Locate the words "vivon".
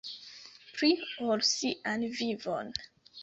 2.21-2.73